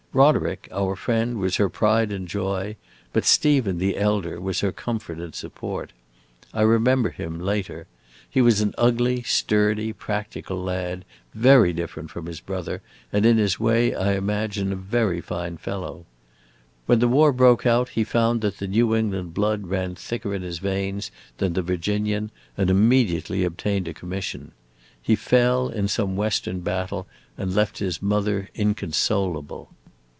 Roderick, 0.13 0.67
our 0.73 0.97
friend, 0.97 1.39
was 1.39 1.55
her 1.55 1.69
pride 1.69 2.11
and 2.11 2.27
joy, 2.27 2.75
but 3.13 3.23
Stephen, 3.23 3.77
the 3.77 3.95
elder, 3.95 4.41
was 4.41 4.59
her 4.59 4.73
comfort 4.73 5.19
and 5.19 5.33
support. 5.33 5.93
I 6.53 6.63
remember 6.63 7.11
him, 7.11 7.39
later; 7.39 7.87
he 8.29 8.41
was 8.41 8.59
an 8.59 8.75
ugly, 8.77 9.21
sturdy, 9.23 9.93
practical 9.93 10.61
lad, 10.61 11.05
very 11.33 11.71
different 11.71 12.11
from 12.11 12.25
his 12.25 12.41
brother, 12.41 12.81
and 13.13 13.25
in 13.25 13.37
his 13.37 13.57
way, 13.57 13.95
I 13.95 14.15
imagine, 14.15 14.73
a 14.73 14.75
very 14.75 15.21
fine 15.21 15.55
fellow. 15.55 16.05
When 16.87 16.99
the 16.99 17.07
war 17.07 17.31
broke 17.31 17.65
out 17.65 17.87
he 17.87 18.03
found 18.03 18.41
that 18.41 18.57
the 18.57 18.67
New 18.67 18.93
England 18.93 19.33
blood 19.33 19.67
ran 19.67 19.95
thicker 19.95 20.35
in 20.35 20.41
his 20.41 20.59
veins 20.59 21.09
than 21.37 21.53
the 21.53 21.61
Virginian, 21.61 22.31
and 22.57 22.69
immediately 22.69 23.45
obtained 23.45 23.87
a 23.87 23.93
commission. 23.93 24.51
He 25.01 25.15
fell 25.15 25.69
in 25.69 25.87
some 25.87 26.17
Western 26.17 26.59
battle 26.59 27.07
and 27.37 27.55
left 27.55 27.77
his 27.77 28.01
mother 28.01 28.49
inconsolable. 28.53 29.69